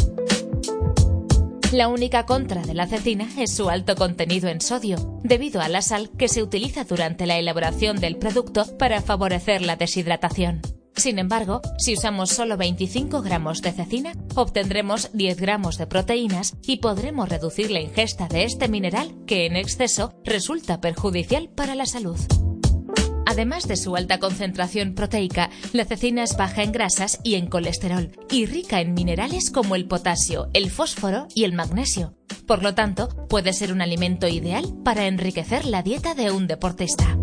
La 1.71 1.87
única 1.87 2.25
contra 2.25 2.63
de 2.63 2.73
la 2.73 2.85
cecina 2.85 3.29
es 3.37 3.55
su 3.55 3.69
alto 3.69 3.95
contenido 3.95 4.49
en 4.49 4.59
sodio, 4.59 5.21
debido 5.23 5.61
a 5.61 5.69
la 5.69 5.81
sal 5.81 6.09
que 6.17 6.27
se 6.27 6.43
utiliza 6.43 6.83
durante 6.83 7.25
la 7.25 7.37
elaboración 7.37 7.95
del 8.01 8.17
producto 8.17 8.77
para 8.77 9.01
favorecer 9.01 9.61
la 9.61 9.77
deshidratación. 9.77 10.61
Sin 10.95 11.19
embargo, 11.19 11.61
si 11.77 11.93
usamos 11.93 12.29
solo 12.29 12.57
25 12.57 13.21
gramos 13.21 13.61
de 13.61 13.71
cecina, 13.73 14.13
obtendremos 14.35 15.09
10 15.13 15.37
gramos 15.37 15.77
de 15.77 15.87
proteínas 15.87 16.55
y 16.63 16.77
podremos 16.77 17.29
reducir 17.29 17.69
la 17.69 17.81
ingesta 17.81 18.27
de 18.27 18.43
este 18.43 18.69
mineral 18.69 19.13
que 19.27 19.45
en 19.45 19.55
exceso 19.55 20.13
resulta 20.23 20.79
perjudicial 20.79 21.49
para 21.49 21.75
la 21.75 21.85
salud. 21.85 22.19
Además 23.27 23.67
de 23.67 23.75
su 23.75 23.95
alta 23.95 24.19
concentración 24.19 24.93
proteica, 24.93 25.49
la 25.73 25.85
cecina 25.85 26.23
es 26.23 26.37
baja 26.37 26.63
en 26.63 26.71
grasas 26.71 27.19
y 27.23 27.35
en 27.35 27.47
colesterol 27.47 28.11
y 28.29 28.45
rica 28.45 28.79
en 28.79 28.93
minerales 28.93 29.51
como 29.51 29.75
el 29.75 29.87
potasio, 29.87 30.49
el 30.53 30.69
fósforo 30.69 31.27
y 31.33 31.43
el 31.43 31.53
magnesio. 31.53 32.13
Por 32.47 32.63
lo 32.63 32.75
tanto, 32.75 33.09
puede 33.27 33.51
ser 33.53 33.73
un 33.73 33.81
alimento 33.81 34.27
ideal 34.27 34.73
para 34.83 35.07
enriquecer 35.07 35.65
la 35.65 35.81
dieta 35.81 36.13
de 36.13 36.31
un 36.31 36.47
deportista. 36.47 37.17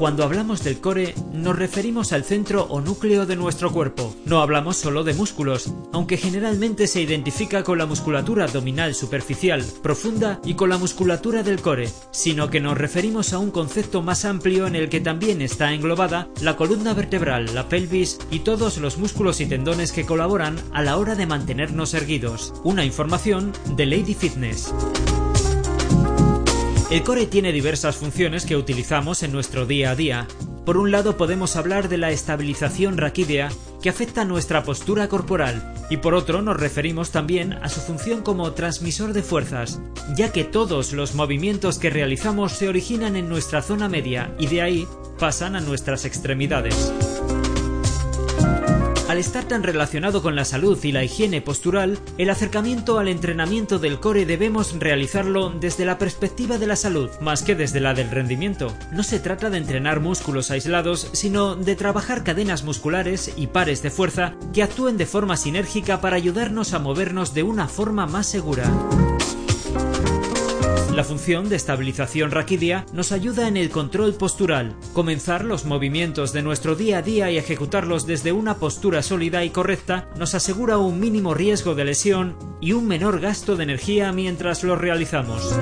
Cuando 0.00 0.24
hablamos 0.24 0.64
del 0.64 0.80
core, 0.80 1.14
nos 1.30 1.58
referimos 1.58 2.14
al 2.14 2.24
centro 2.24 2.64
o 2.70 2.80
núcleo 2.80 3.26
de 3.26 3.36
nuestro 3.36 3.70
cuerpo. 3.70 4.16
No 4.24 4.40
hablamos 4.40 4.78
solo 4.78 5.04
de 5.04 5.12
músculos, 5.12 5.74
aunque 5.92 6.16
generalmente 6.16 6.86
se 6.86 7.02
identifica 7.02 7.62
con 7.64 7.76
la 7.76 7.84
musculatura 7.84 8.44
abdominal 8.44 8.94
superficial, 8.94 9.62
profunda 9.82 10.40
y 10.42 10.54
con 10.54 10.70
la 10.70 10.78
musculatura 10.78 11.42
del 11.42 11.60
core, 11.60 11.90
sino 12.12 12.48
que 12.48 12.60
nos 12.60 12.78
referimos 12.78 13.34
a 13.34 13.38
un 13.38 13.50
concepto 13.50 14.00
más 14.00 14.24
amplio 14.24 14.66
en 14.66 14.74
el 14.74 14.88
que 14.88 15.00
también 15.00 15.42
está 15.42 15.74
englobada 15.74 16.28
la 16.40 16.56
columna 16.56 16.94
vertebral, 16.94 17.54
la 17.54 17.68
pelvis 17.68 18.20
y 18.30 18.38
todos 18.38 18.78
los 18.78 18.96
músculos 18.96 19.38
y 19.42 19.46
tendones 19.48 19.92
que 19.92 20.06
colaboran 20.06 20.56
a 20.72 20.80
la 20.80 20.96
hora 20.96 21.14
de 21.14 21.26
mantenernos 21.26 21.92
erguidos. 21.92 22.54
Una 22.64 22.86
información 22.86 23.52
de 23.76 23.84
Lady 23.84 24.14
Fitness. 24.14 24.72
El 26.90 27.04
core 27.04 27.26
tiene 27.26 27.52
diversas 27.52 27.94
funciones 27.94 28.44
que 28.44 28.56
utilizamos 28.56 29.22
en 29.22 29.30
nuestro 29.30 29.64
día 29.64 29.92
a 29.92 29.94
día. 29.94 30.26
Por 30.66 30.76
un 30.76 30.90
lado 30.90 31.16
podemos 31.16 31.54
hablar 31.54 31.88
de 31.88 31.98
la 31.98 32.10
estabilización 32.10 32.98
raquídea 32.98 33.48
que 33.80 33.88
afecta 33.88 34.24
nuestra 34.24 34.64
postura 34.64 35.08
corporal 35.08 35.72
y 35.88 35.98
por 35.98 36.14
otro 36.14 36.42
nos 36.42 36.58
referimos 36.58 37.12
también 37.12 37.52
a 37.52 37.68
su 37.68 37.80
función 37.80 38.22
como 38.22 38.54
transmisor 38.54 39.12
de 39.12 39.22
fuerzas, 39.22 39.80
ya 40.16 40.32
que 40.32 40.42
todos 40.42 40.92
los 40.92 41.14
movimientos 41.14 41.78
que 41.78 41.90
realizamos 41.90 42.52
se 42.54 42.68
originan 42.68 43.14
en 43.14 43.28
nuestra 43.28 43.62
zona 43.62 43.88
media 43.88 44.34
y 44.40 44.48
de 44.48 44.60
ahí 44.60 44.88
pasan 45.16 45.54
a 45.54 45.60
nuestras 45.60 46.04
extremidades. 46.04 46.92
Al 49.10 49.18
estar 49.18 49.42
tan 49.42 49.64
relacionado 49.64 50.22
con 50.22 50.36
la 50.36 50.44
salud 50.44 50.78
y 50.84 50.92
la 50.92 51.02
higiene 51.02 51.40
postural, 51.40 51.98
el 52.16 52.30
acercamiento 52.30 53.00
al 53.00 53.08
entrenamiento 53.08 53.80
del 53.80 53.98
core 53.98 54.24
debemos 54.24 54.78
realizarlo 54.78 55.50
desde 55.50 55.84
la 55.84 55.98
perspectiva 55.98 56.58
de 56.58 56.68
la 56.68 56.76
salud, 56.76 57.10
más 57.20 57.42
que 57.42 57.56
desde 57.56 57.80
la 57.80 57.92
del 57.92 58.08
rendimiento. 58.08 58.72
No 58.92 59.02
se 59.02 59.18
trata 59.18 59.50
de 59.50 59.58
entrenar 59.58 59.98
músculos 59.98 60.52
aislados, 60.52 61.08
sino 61.12 61.56
de 61.56 61.74
trabajar 61.74 62.22
cadenas 62.22 62.62
musculares 62.62 63.32
y 63.34 63.48
pares 63.48 63.82
de 63.82 63.90
fuerza 63.90 64.34
que 64.52 64.62
actúen 64.62 64.96
de 64.96 65.06
forma 65.06 65.36
sinérgica 65.36 66.00
para 66.00 66.14
ayudarnos 66.14 66.72
a 66.72 66.78
movernos 66.78 67.34
de 67.34 67.42
una 67.42 67.66
forma 67.66 68.06
más 68.06 68.28
segura. 68.28 68.70
La 71.00 71.04
función 71.04 71.48
de 71.48 71.56
estabilización 71.56 72.30
raquídea 72.30 72.84
nos 72.92 73.10
ayuda 73.10 73.48
en 73.48 73.56
el 73.56 73.70
control 73.70 74.12
postural. 74.12 74.76
Comenzar 74.92 75.46
los 75.46 75.64
movimientos 75.64 76.34
de 76.34 76.42
nuestro 76.42 76.74
día 76.74 76.98
a 76.98 77.02
día 77.02 77.30
y 77.30 77.38
ejecutarlos 77.38 78.06
desde 78.06 78.32
una 78.32 78.58
postura 78.58 79.02
sólida 79.02 79.42
y 79.42 79.48
correcta 79.48 80.10
nos 80.18 80.34
asegura 80.34 80.76
un 80.76 81.00
mínimo 81.00 81.32
riesgo 81.32 81.74
de 81.74 81.86
lesión 81.86 82.36
y 82.60 82.72
un 82.72 82.86
menor 82.86 83.18
gasto 83.18 83.56
de 83.56 83.64
energía 83.64 84.12
mientras 84.12 84.62
lo 84.62 84.76
realizamos. 84.76 85.54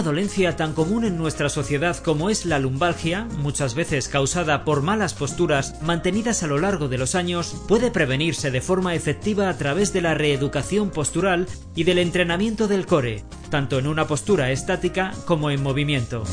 Una 0.00 0.12
dolencia 0.12 0.56
tan 0.56 0.72
común 0.72 1.04
en 1.04 1.18
nuestra 1.18 1.50
sociedad 1.50 1.94
como 1.98 2.30
es 2.30 2.46
la 2.46 2.58
lumbalgia, 2.58 3.26
muchas 3.36 3.74
veces 3.74 4.08
causada 4.08 4.64
por 4.64 4.80
malas 4.80 5.12
posturas 5.12 5.74
mantenidas 5.82 6.42
a 6.42 6.46
lo 6.46 6.58
largo 6.58 6.88
de 6.88 6.96
los 6.96 7.14
años, 7.14 7.54
puede 7.68 7.90
prevenirse 7.90 8.50
de 8.50 8.62
forma 8.62 8.94
efectiva 8.94 9.50
a 9.50 9.58
través 9.58 9.92
de 9.92 10.00
la 10.00 10.14
reeducación 10.14 10.88
postural 10.88 11.48
y 11.74 11.84
del 11.84 11.98
entrenamiento 11.98 12.66
del 12.66 12.86
core, 12.86 13.24
tanto 13.50 13.78
en 13.78 13.86
una 13.86 14.06
postura 14.06 14.50
estática 14.52 15.12
como 15.26 15.50
en 15.50 15.62
movimiento. 15.62 16.24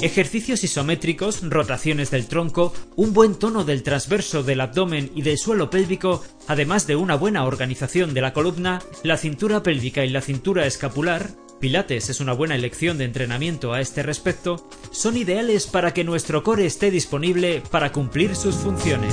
Ejercicios 0.00 0.62
isométricos, 0.62 1.40
rotaciones 1.42 2.12
del 2.12 2.28
tronco, 2.28 2.72
un 2.94 3.12
buen 3.12 3.34
tono 3.34 3.64
del 3.64 3.82
transverso 3.82 4.44
del 4.44 4.60
abdomen 4.60 5.10
y 5.16 5.22
del 5.22 5.38
suelo 5.38 5.70
pélvico, 5.70 6.24
además 6.46 6.86
de 6.86 6.94
una 6.94 7.16
buena 7.16 7.44
organización 7.44 8.14
de 8.14 8.20
la 8.20 8.32
columna, 8.32 8.80
la 9.02 9.16
cintura 9.16 9.64
pélvica 9.64 10.04
y 10.04 10.10
la 10.10 10.20
cintura 10.20 10.66
escapular, 10.66 11.30
Pilates 11.58 12.10
es 12.10 12.20
una 12.20 12.32
buena 12.32 12.54
elección 12.54 12.98
de 12.98 13.06
entrenamiento 13.06 13.72
a 13.72 13.80
este 13.80 14.04
respecto, 14.04 14.68
son 14.92 15.16
ideales 15.16 15.66
para 15.66 15.92
que 15.92 16.04
nuestro 16.04 16.44
core 16.44 16.66
esté 16.66 16.92
disponible 16.92 17.60
para 17.72 17.90
cumplir 17.90 18.36
sus 18.36 18.54
funciones. 18.54 19.12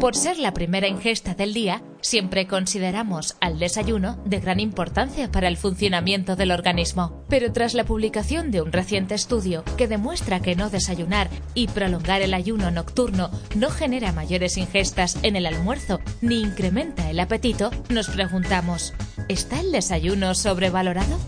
Por 0.00 0.16
ser 0.16 0.38
la 0.38 0.54
primera 0.54 0.88
ingesta 0.88 1.34
del 1.34 1.52
día, 1.52 1.82
siempre 2.00 2.46
consideramos 2.46 3.36
al 3.42 3.58
desayuno 3.58 4.16
de 4.24 4.40
gran 4.40 4.58
importancia 4.58 5.30
para 5.30 5.46
el 5.46 5.58
funcionamiento 5.58 6.36
del 6.36 6.52
organismo. 6.52 7.22
Pero 7.28 7.52
tras 7.52 7.74
la 7.74 7.84
publicación 7.84 8.50
de 8.50 8.62
un 8.62 8.72
reciente 8.72 9.14
estudio 9.14 9.62
que 9.76 9.88
demuestra 9.88 10.40
que 10.40 10.56
no 10.56 10.70
desayunar 10.70 11.28
y 11.52 11.68
prolongar 11.68 12.22
el 12.22 12.32
ayuno 12.32 12.70
nocturno 12.70 13.30
no 13.54 13.68
genera 13.68 14.10
mayores 14.12 14.56
ingestas 14.56 15.18
en 15.22 15.36
el 15.36 15.44
almuerzo 15.44 16.00
ni 16.22 16.40
incrementa 16.40 17.10
el 17.10 17.20
apetito, 17.20 17.70
nos 17.90 18.08
preguntamos, 18.08 18.94
¿está 19.28 19.60
el 19.60 19.70
desayuno 19.70 20.34
sobrevalorado? 20.34 21.18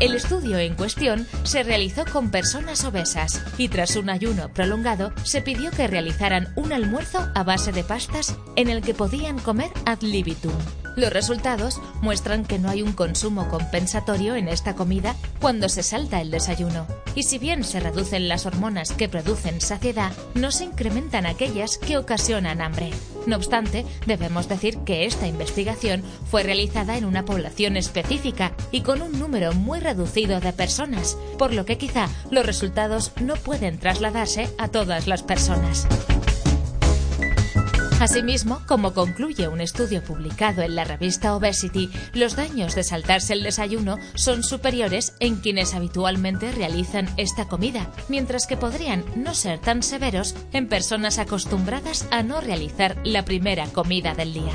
El 0.00 0.14
estudio 0.14 0.58
en 0.58 0.76
cuestión 0.76 1.26
se 1.42 1.62
realizó 1.62 2.06
con 2.10 2.30
personas 2.30 2.84
obesas 2.84 3.42
y 3.58 3.68
tras 3.68 3.96
un 3.96 4.08
ayuno 4.08 4.48
prolongado 4.48 5.12
se 5.24 5.42
pidió 5.42 5.70
que 5.70 5.88
realizaran 5.88 6.54
un 6.56 6.72
almuerzo 6.72 7.30
a 7.34 7.44
base 7.44 7.70
de 7.70 7.84
pastas 7.84 8.34
en 8.56 8.70
el 8.70 8.80
que 8.80 8.94
podían 8.94 9.38
comer 9.38 9.68
ad 9.84 10.00
libitum. 10.00 10.54
Los 10.96 11.12
resultados 11.12 11.82
muestran 12.00 12.46
que 12.46 12.58
no 12.58 12.70
hay 12.70 12.80
un 12.80 12.94
consumo 12.94 13.48
compensatorio 13.48 14.36
en 14.36 14.48
esta 14.48 14.74
comida 14.74 15.14
cuando 15.38 15.68
se 15.68 15.82
salta 15.82 16.22
el 16.22 16.30
desayuno. 16.30 16.86
Y 17.14 17.24
si 17.24 17.38
bien 17.38 17.62
se 17.62 17.78
reducen 17.78 18.26
las 18.26 18.46
hormonas 18.46 18.92
que 18.92 19.08
producen 19.08 19.60
saciedad, 19.60 20.12
no 20.34 20.50
se 20.50 20.64
incrementan 20.64 21.26
aquellas 21.26 21.76
que 21.76 21.98
ocasionan 21.98 22.62
hambre. 22.62 22.90
No 23.26 23.36
obstante, 23.36 23.84
debemos 24.06 24.48
decir 24.48 24.78
que 24.78 25.04
esta 25.04 25.26
investigación 25.26 26.02
fue 26.30 26.42
realizada 26.42 26.96
en 26.96 27.04
una 27.04 27.24
población 27.24 27.76
específica 27.76 28.52
y 28.70 28.82
con 28.82 29.02
un 29.02 29.18
número 29.18 29.52
muy 29.52 29.80
reducido 29.80 30.40
de 30.40 30.52
personas, 30.52 31.16
por 31.38 31.52
lo 31.52 31.64
que 31.64 31.78
quizá 31.78 32.08
los 32.30 32.46
resultados 32.46 33.12
no 33.20 33.34
pueden 33.34 33.78
trasladarse 33.78 34.48
a 34.58 34.68
todas 34.68 35.06
las 35.06 35.22
personas. 35.22 35.86
Asimismo, 38.00 38.62
como 38.66 38.94
concluye 38.94 39.46
un 39.48 39.60
estudio 39.60 40.02
publicado 40.02 40.62
en 40.62 40.74
la 40.74 40.84
revista 40.84 41.36
Obesity, 41.36 41.90
los 42.14 42.34
daños 42.34 42.74
de 42.74 42.82
saltarse 42.82 43.34
el 43.34 43.42
desayuno 43.42 43.98
son 44.14 44.42
superiores 44.42 45.14
en 45.20 45.36
quienes 45.36 45.74
habitualmente 45.74 46.50
realizan 46.50 47.10
esta 47.18 47.46
comida, 47.46 47.90
mientras 48.08 48.46
que 48.46 48.56
podrían 48.56 49.04
no 49.16 49.34
ser 49.34 49.58
tan 49.58 49.82
severos 49.82 50.34
en 50.54 50.66
personas 50.66 51.18
acostumbradas 51.18 52.06
a 52.10 52.22
no 52.22 52.40
realizar 52.40 52.96
la 53.04 53.26
primera 53.26 53.66
comida 53.66 54.14
del 54.14 54.32
día. 54.32 54.54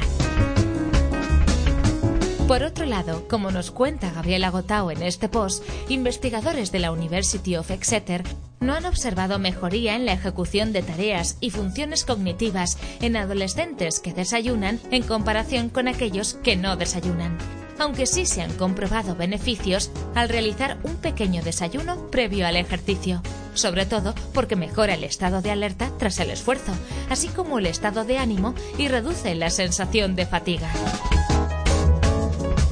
Por 2.47 2.63
otro 2.63 2.85
lado, 2.85 3.27
como 3.27 3.51
nos 3.51 3.69
cuenta 3.69 4.11
Gabriela 4.11 4.49
Gotao 4.49 4.89
en 4.89 5.03
este 5.03 5.29
post, 5.29 5.63
investigadores 5.89 6.71
de 6.71 6.79
la 6.79 6.91
University 6.91 7.57
of 7.57 7.69
Exeter 7.69 8.23
no 8.59 8.73
han 8.73 8.85
observado 8.85 9.39
mejoría 9.39 9.95
en 9.95 10.05
la 10.05 10.13
ejecución 10.13 10.73
de 10.73 10.81
tareas 10.81 11.37
y 11.41 11.49
funciones 11.49 12.05
cognitivas 12.05 12.77
en 13.01 13.17
adolescentes 13.17 13.99
que 13.99 14.13
desayunan 14.13 14.79
en 14.91 15.03
comparación 15.03 15.69
con 15.69 15.87
aquellos 15.87 16.35
que 16.35 16.55
no 16.55 16.75
desayunan 16.75 17.37
aunque 17.79 18.05
sí 18.05 18.25
se 18.25 18.41
han 18.41 18.53
comprobado 18.53 19.15
beneficios 19.15 19.91
al 20.13 20.29
realizar 20.29 20.77
un 20.83 20.95
pequeño 20.95 21.41
desayuno 21.43 22.07
previo 22.07 22.47
al 22.47 22.55
ejercicio, 22.55 23.21
sobre 23.53 23.85
todo 23.85 24.13
porque 24.33 24.55
mejora 24.55 24.93
el 24.93 25.03
estado 25.03 25.41
de 25.41 25.51
alerta 25.51 25.91
tras 25.97 26.19
el 26.19 26.31
esfuerzo, 26.31 26.73
así 27.09 27.27
como 27.27 27.59
el 27.59 27.65
estado 27.65 28.05
de 28.05 28.17
ánimo 28.17 28.53
y 28.77 28.87
reduce 28.87 29.35
la 29.35 29.49
sensación 29.49 30.15
de 30.15 30.25
fatiga. 30.25 30.69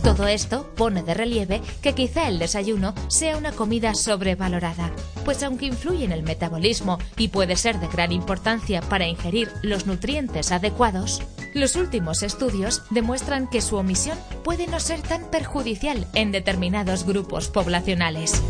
Todo 0.04 0.28
esto 0.28 0.70
pone 0.76 1.02
de 1.02 1.14
relieve 1.14 1.62
que 1.82 1.96
quizá 1.96 2.28
el 2.28 2.38
desayuno 2.38 2.94
sea 3.08 3.38
una 3.38 3.54
comida 3.54 3.96
sobrevalorada, 3.96 4.92
pues 5.24 5.42
aunque 5.44 5.66
influye 5.66 6.04
en 6.04 6.12
el 6.12 6.24
metabolismo 6.24 7.00
y 7.18 7.30
puede 7.30 7.56
ser 7.56 7.80
de 7.80 7.88
gran 7.88 8.12
importancia 8.12 8.82
para 8.82 9.08
ingerir 9.08 9.50
los 9.62 9.88
nutrientes 9.88 10.52
adecuados, 10.52 11.22
los 11.54 11.76
últimos 11.76 12.22
estudios 12.22 12.84
demuestran 12.90 13.50
que 13.50 13.62
su 13.62 13.78
omisión 13.78 14.18
puede 14.44 14.68
no 14.68 14.80
ser 14.80 15.02
tan 15.02 15.30
perjudicial 15.32 16.06
en 16.14 16.32
determinados 16.32 17.06
grupos 17.06 17.48
poblacionales. 17.48 18.42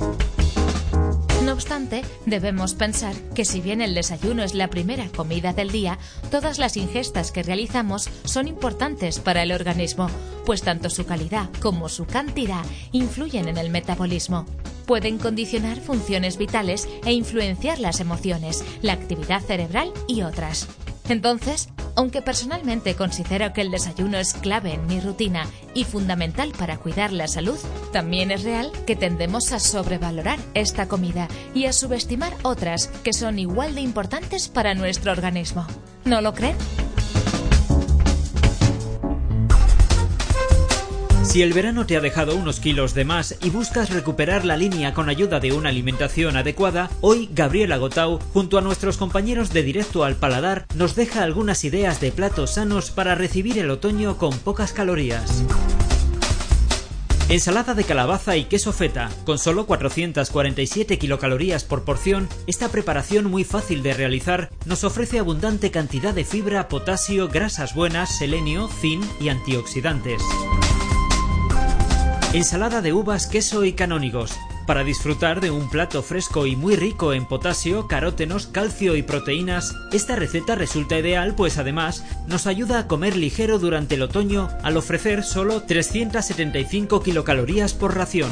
No 1.43 1.51
obstante, 1.51 2.03
debemos 2.25 2.73
pensar 2.73 3.13
que 3.35 3.43
si 3.43 3.59
bien 3.59 3.81
el 3.81 3.93
desayuno 3.93 4.43
es 4.43 4.53
la 4.53 4.69
primera 4.69 5.09
comida 5.09 5.51
del 5.51 5.71
día, 5.71 5.99
todas 6.31 6.57
las 6.57 6.77
ingestas 6.77 7.33
que 7.33 7.43
realizamos 7.43 8.09
son 8.23 8.47
importantes 8.47 9.19
para 9.19 9.43
el 9.43 9.51
organismo, 9.51 10.07
pues 10.45 10.61
tanto 10.61 10.89
su 10.89 11.05
calidad 11.05 11.49
como 11.61 11.89
su 11.89 12.05
cantidad 12.05 12.63
influyen 12.93 13.49
en 13.49 13.57
el 13.57 13.69
metabolismo. 13.69 14.45
Pueden 14.85 15.17
condicionar 15.17 15.81
funciones 15.81 16.37
vitales 16.37 16.87
e 17.05 17.11
influenciar 17.11 17.77
las 17.79 17.99
emociones, 17.99 18.63
la 18.81 18.93
actividad 18.93 19.41
cerebral 19.41 19.91
y 20.07 20.21
otras. 20.21 20.69
Entonces, 21.09 21.69
aunque 21.95 22.21
personalmente 22.21 22.95
considero 22.95 23.53
que 23.53 23.61
el 23.61 23.71
desayuno 23.71 24.17
es 24.17 24.33
clave 24.33 24.73
en 24.73 24.85
mi 24.87 24.99
rutina 24.99 25.47
y 25.73 25.83
fundamental 25.83 26.51
para 26.57 26.77
cuidar 26.77 27.11
la 27.11 27.27
salud, 27.27 27.57
también 27.91 28.31
es 28.31 28.43
real 28.43 28.71
que 28.87 28.95
tendemos 28.95 29.51
a 29.51 29.59
sobrevalorar 29.59 30.39
esta 30.53 30.87
comida 30.87 31.27
y 31.53 31.65
a 31.65 31.73
subestimar 31.73 32.33
otras 32.43 32.87
que 33.03 33.13
son 33.13 33.37
igual 33.37 33.75
de 33.75 33.81
importantes 33.81 34.47
para 34.49 34.73
nuestro 34.73 35.11
organismo. 35.11 35.67
¿No 36.05 36.21
lo 36.21 36.33
creen? 36.33 36.57
Si 41.23 41.41
el 41.41 41.53
verano 41.53 41.85
te 41.85 41.95
ha 41.95 42.01
dejado 42.01 42.35
unos 42.35 42.59
kilos 42.59 42.93
de 42.93 43.05
más 43.05 43.37
y 43.41 43.49
buscas 43.49 43.89
recuperar 43.89 44.43
la 44.43 44.57
línea 44.57 44.93
con 44.93 45.09
ayuda 45.09 45.39
de 45.39 45.53
una 45.53 45.69
alimentación 45.69 46.35
adecuada, 46.35 46.91
hoy 47.01 47.29
Gabriela 47.31 47.77
Gotau, 47.77 48.19
junto 48.33 48.57
a 48.57 48.61
nuestros 48.61 48.97
compañeros 48.97 49.51
de 49.51 49.63
Directo 49.63 50.03
al 50.03 50.15
Paladar, 50.15 50.65
nos 50.75 50.95
deja 50.95 51.23
algunas 51.23 51.63
ideas 51.63 52.01
de 52.01 52.11
platos 52.11 52.55
sanos 52.55 52.91
para 52.91 53.15
recibir 53.15 53.57
el 53.57 53.71
otoño 53.71 54.17
con 54.17 54.37
pocas 54.37 54.73
calorías. 54.73 55.43
Ensalada 57.29 57.73
de 57.73 57.85
calabaza 57.85 58.35
y 58.35 58.43
queso 58.43 58.73
feta. 58.73 59.09
Con 59.25 59.39
solo 59.39 59.65
447 59.65 60.99
kilocalorías 60.99 61.63
por 61.63 61.83
porción, 61.83 62.27
esta 62.47 62.67
preparación 62.67 63.25
muy 63.31 63.45
fácil 63.45 63.81
de 63.81 63.93
realizar 63.93 64.51
nos 64.65 64.83
ofrece 64.83 65.19
abundante 65.19 65.71
cantidad 65.71 66.13
de 66.13 66.25
fibra, 66.25 66.67
potasio, 66.67 67.29
grasas 67.29 67.73
buenas, 67.73 68.17
selenio, 68.17 68.67
zinc 68.67 69.05
y 69.21 69.29
antioxidantes. 69.29 70.21
Ensalada 72.33 72.81
de 72.81 72.93
uvas, 72.93 73.27
queso 73.27 73.63
y 73.63 73.73
canónigos. 73.73 74.39
Para 74.65 74.83
disfrutar 74.83 75.39
de 75.39 75.51
un 75.51 75.69
plato 75.69 76.01
fresco 76.01 76.47
y 76.47 76.55
muy 76.55 76.75
rico 76.75 77.13
en 77.13 77.27
potasio, 77.27 77.87
carótenos, 77.87 78.47
calcio 78.47 78.95
y 78.95 79.03
proteínas, 79.03 79.75
esta 79.91 80.15
receta 80.15 80.55
resulta 80.55 80.97
ideal 80.97 81.35
pues 81.35 81.59
además 81.59 82.03
nos 82.25 82.47
ayuda 82.47 82.79
a 82.79 82.87
comer 82.87 83.15
ligero 83.15 83.59
durante 83.59 83.93
el 83.95 84.01
otoño 84.01 84.49
al 84.63 84.77
ofrecer 84.77 85.23
solo 85.23 85.61
375 85.61 87.03
kilocalorías 87.03 87.75
por 87.75 87.95
ración. 87.95 88.31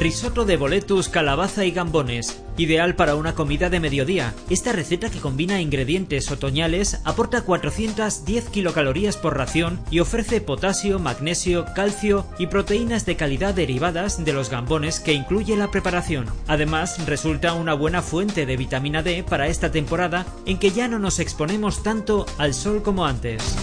Risotto 0.00 0.46
de 0.46 0.56
boletus, 0.56 1.10
calabaza 1.10 1.66
y 1.66 1.72
gambones. 1.72 2.42
Ideal 2.56 2.96
para 2.96 3.16
una 3.16 3.34
comida 3.34 3.68
de 3.68 3.80
mediodía. 3.80 4.32
Esta 4.48 4.72
receta 4.72 5.10
que 5.10 5.18
combina 5.18 5.60
ingredientes 5.60 6.30
otoñales 6.30 7.02
aporta 7.04 7.42
410 7.42 8.48
kilocalorías 8.48 9.18
por 9.18 9.36
ración 9.36 9.78
y 9.90 10.00
ofrece 10.00 10.40
potasio, 10.40 10.98
magnesio, 11.00 11.66
calcio 11.76 12.26
y 12.38 12.46
proteínas 12.46 13.04
de 13.04 13.16
calidad 13.16 13.52
derivadas 13.52 14.24
de 14.24 14.32
los 14.32 14.48
gambones 14.48 15.00
que 15.00 15.12
incluye 15.12 15.54
la 15.54 15.70
preparación. 15.70 16.24
Además, 16.46 17.06
resulta 17.06 17.52
una 17.52 17.74
buena 17.74 18.00
fuente 18.00 18.46
de 18.46 18.56
vitamina 18.56 19.02
D 19.02 19.22
para 19.22 19.48
esta 19.48 19.70
temporada 19.70 20.24
en 20.46 20.58
que 20.58 20.70
ya 20.70 20.88
no 20.88 20.98
nos 20.98 21.18
exponemos 21.18 21.82
tanto 21.82 22.24
al 22.38 22.54
sol 22.54 22.82
como 22.82 23.04
antes. 23.04 23.54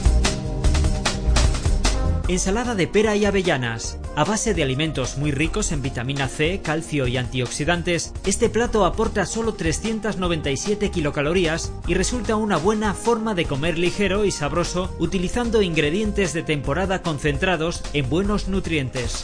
Ensalada 2.27 2.75
de 2.75 2.85
pera 2.85 3.15
y 3.15 3.25
avellanas. 3.25 3.97
A 4.17 4.23
base 4.23 4.55
de 4.55 4.63
alimentos 4.63 5.19
muy 5.19 5.29
ricos 5.29 5.71
en 5.71 5.83
vitamina 5.83 6.27
C, 6.27 6.59
calcio 6.63 7.05
y 7.05 7.17
antioxidantes, 7.17 8.13
este 8.25 8.49
plato 8.49 8.83
aporta 8.83 9.27
solo 9.27 9.53
397 9.53 10.89
kilocalorías 10.89 11.71
y 11.85 11.93
resulta 11.93 12.35
una 12.35 12.57
buena 12.57 12.95
forma 12.95 13.35
de 13.35 13.45
comer 13.45 13.77
ligero 13.77 14.25
y 14.25 14.31
sabroso 14.31 14.91
utilizando 14.97 15.61
ingredientes 15.61 16.33
de 16.33 16.41
temporada 16.41 17.03
concentrados 17.03 17.83
en 17.93 18.09
buenos 18.09 18.47
nutrientes. 18.47 19.23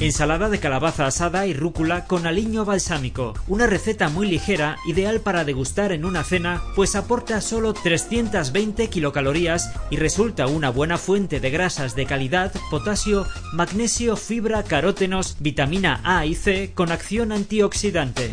Ensalada 0.00 0.48
de 0.48 0.60
calabaza 0.60 1.06
asada 1.06 1.48
y 1.48 1.54
rúcula 1.54 2.04
con 2.04 2.24
aliño 2.24 2.64
balsámico. 2.64 3.34
Una 3.48 3.66
receta 3.66 4.08
muy 4.08 4.28
ligera, 4.28 4.76
ideal 4.86 5.20
para 5.20 5.44
degustar 5.44 5.90
en 5.90 6.04
una 6.04 6.22
cena, 6.22 6.62
pues 6.76 6.94
aporta 6.94 7.40
solo 7.40 7.74
320 7.74 8.88
kilocalorías 8.90 9.72
y 9.90 9.96
resulta 9.96 10.46
una 10.46 10.70
buena 10.70 10.98
fuente 10.98 11.40
de 11.40 11.50
grasas 11.50 11.96
de 11.96 12.06
calidad, 12.06 12.52
potasio, 12.70 13.26
magnesio, 13.52 14.14
fibra, 14.14 14.62
carótenos, 14.62 15.36
vitamina 15.40 16.00
A 16.04 16.24
y 16.26 16.36
C 16.36 16.70
con 16.74 16.92
acción 16.92 17.32
antioxidante. 17.32 18.30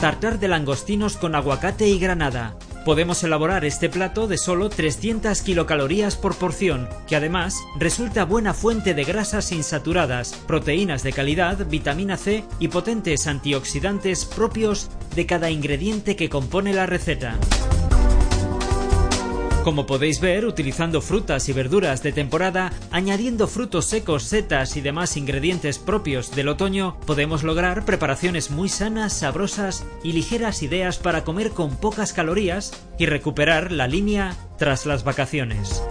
Tartar 0.00 0.38
de 0.38 0.46
langostinos 0.46 1.16
con 1.16 1.34
aguacate 1.34 1.88
y 1.88 1.98
granada. 1.98 2.56
Podemos 2.84 3.24
elaborar 3.24 3.64
este 3.64 3.88
plato 3.88 4.26
de 4.26 4.36
solo 4.36 4.68
300 4.68 5.40
kilocalorías 5.40 6.16
por 6.16 6.36
porción, 6.36 6.86
que 7.08 7.16
además 7.16 7.56
resulta 7.78 8.26
buena 8.26 8.52
fuente 8.52 8.92
de 8.92 9.04
grasas 9.04 9.52
insaturadas, 9.52 10.34
proteínas 10.46 11.02
de 11.02 11.14
calidad, 11.14 11.66
vitamina 11.66 12.18
C 12.18 12.44
y 12.58 12.68
potentes 12.68 13.26
antioxidantes 13.26 14.26
propios 14.26 14.90
de 15.16 15.24
cada 15.24 15.50
ingrediente 15.50 16.14
que 16.14 16.28
compone 16.28 16.74
la 16.74 16.84
receta. 16.84 17.38
Como 19.64 19.86
podéis 19.86 20.20
ver, 20.20 20.44
utilizando 20.44 21.00
frutas 21.00 21.48
y 21.48 21.54
verduras 21.54 22.02
de 22.02 22.12
temporada, 22.12 22.70
añadiendo 22.90 23.48
frutos 23.48 23.86
secos, 23.86 24.24
setas 24.24 24.76
y 24.76 24.82
demás 24.82 25.16
ingredientes 25.16 25.78
propios 25.78 26.36
del 26.36 26.48
otoño, 26.48 26.98
podemos 27.06 27.42
lograr 27.44 27.86
preparaciones 27.86 28.50
muy 28.50 28.68
sanas, 28.68 29.14
sabrosas 29.14 29.86
y 30.02 30.12
ligeras 30.12 30.62
ideas 30.62 30.98
para 30.98 31.24
comer 31.24 31.52
con 31.52 31.76
pocas 31.76 32.12
calorías 32.12 32.74
y 32.98 33.06
recuperar 33.06 33.72
la 33.72 33.88
línea 33.88 34.36
tras 34.58 34.84
las 34.84 35.02
vacaciones. 35.02 35.82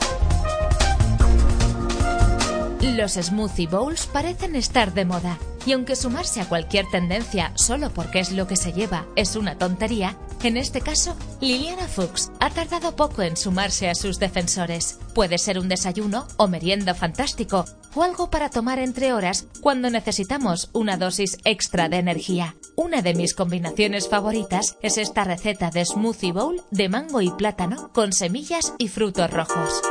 Los 2.79 3.13
smoothie 3.13 3.65
bowls 3.65 4.05
parecen 4.05 4.55
estar 4.55 4.93
de 4.93 5.05
moda, 5.05 5.39
y 5.65 5.71
aunque 5.71 5.95
sumarse 5.95 6.41
a 6.41 6.45
cualquier 6.45 6.85
tendencia 6.91 7.51
solo 7.55 7.89
porque 7.89 8.19
es 8.19 8.31
lo 8.33 8.45
que 8.45 8.55
se 8.55 8.71
lleva 8.71 9.05
es 9.15 9.35
una 9.35 9.57
tontería, 9.57 10.15
en 10.47 10.57
este 10.57 10.81
caso, 10.81 11.15
Liliana 11.41 11.87
Fuchs 11.87 12.31
ha 12.39 12.49
tardado 12.49 12.95
poco 12.95 13.21
en 13.21 13.37
sumarse 13.37 13.89
a 13.89 13.95
sus 13.95 14.19
defensores. 14.19 14.99
Puede 15.13 15.37
ser 15.37 15.59
un 15.59 15.69
desayuno 15.69 16.27
o 16.37 16.47
merienda 16.47 16.93
fantástico, 16.93 17.65
o 17.95 18.03
algo 18.03 18.29
para 18.29 18.49
tomar 18.49 18.79
entre 18.79 19.13
horas 19.13 19.47
cuando 19.61 19.89
necesitamos 19.89 20.69
una 20.73 20.97
dosis 20.97 21.37
extra 21.45 21.89
de 21.89 21.97
energía. 21.97 22.55
Una 22.75 23.01
de 23.01 23.13
mis 23.13 23.33
combinaciones 23.33 24.09
favoritas 24.09 24.77
es 24.81 24.97
esta 24.97 25.23
receta 25.23 25.69
de 25.69 25.85
smoothie 25.85 26.31
bowl 26.31 26.61
de 26.71 26.89
mango 26.89 27.21
y 27.21 27.29
plátano 27.31 27.91
con 27.93 28.13
semillas 28.13 28.73
y 28.77 28.87
frutos 28.87 29.29
rojos. 29.29 29.81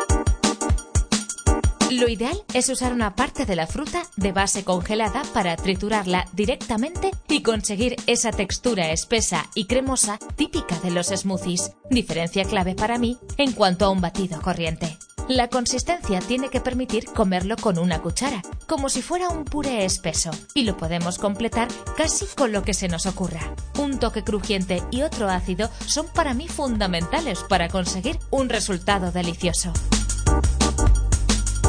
Lo 1.92 2.08
ideal 2.08 2.42
es 2.54 2.70
usar 2.70 2.94
una 2.94 3.14
parte 3.14 3.44
de 3.44 3.54
la 3.54 3.66
fruta 3.66 4.04
de 4.16 4.32
base 4.32 4.64
congelada 4.64 5.24
para 5.34 5.56
triturarla 5.56 6.26
directamente 6.32 7.10
y 7.28 7.42
conseguir 7.42 7.96
esa 8.06 8.30
textura 8.30 8.92
espesa 8.92 9.50
y 9.54 9.66
cremosa 9.66 10.18
típica 10.34 10.78
de 10.78 10.90
los 10.90 11.08
smoothies, 11.08 11.72
diferencia 11.90 12.44
clave 12.44 12.74
para 12.74 12.96
mí 12.96 13.18
en 13.36 13.52
cuanto 13.52 13.84
a 13.84 13.90
un 13.90 14.00
batido 14.00 14.40
corriente. 14.40 14.96
La 15.28 15.48
consistencia 15.48 16.20
tiene 16.20 16.48
que 16.48 16.62
permitir 16.62 17.04
comerlo 17.04 17.56
con 17.56 17.78
una 17.78 18.00
cuchara, 18.00 18.40
como 18.66 18.88
si 18.88 19.02
fuera 19.02 19.28
un 19.28 19.44
puré 19.44 19.84
espeso, 19.84 20.30
y 20.54 20.62
lo 20.62 20.78
podemos 20.78 21.18
completar 21.18 21.68
casi 21.98 22.24
con 22.24 22.52
lo 22.52 22.62
que 22.62 22.72
se 22.72 22.88
nos 22.88 23.04
ocurra. 23.04 23.54
Un 23.78 23.98
toque 23.98 24.24
crujiente 24.24 24.82
y 24.90 25.02
otro 25.02 25.28
ácido 25.28 25.68
son 25.86 26.06
para 26.08 26.32
mí 26.32 26.48
fundamentales 26.48 27.44
para 27.50 27.68
conseguir 27.68 28.18
un 28.30 28.48
resultado 28.48 29.12
delicioso. 29.12 29.74